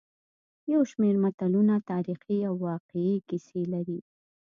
یو 0.73 0.81
شمېر 0.91 1.15
متلونه 1.23 1.75
تاریخي 1.91 2.37
او 2.49 2.55
واقعي 2.67 3.15
کیسې 3.27 3.61
لري 3.73 3.99